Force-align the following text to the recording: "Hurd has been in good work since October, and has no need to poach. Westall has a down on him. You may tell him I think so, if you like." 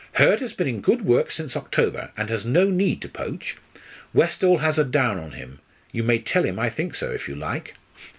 "Hurd 0.13 0.39
has 0.39 0.51
been 0.51 0.67
in 0.67 0.81
good 0.81 1.03
work 1.05 1.29
since 1.29 1.55
October, 1.55 2.09
and 2.17 2.31
has 2.31 2.43
no 2.43 2.67
need 2.71 3.03
to 3.03 3.07
poach. 3.07 3.57
Westall 4.15 4.57
has 4.57 4.79
a 4.79 4.83
down 4.83 5.19
on 5.19 5.33
him. 5.33 5.59
You 5.91 6.01
may 6.01 6.17
tell 6.17 6.43
him 6.43 6.57
I 6.57 6.71
think 6.71 6.95
so, 6.95 7.11
if 7.11 7.27
you 7.27 7.35
like." 7.35 7.75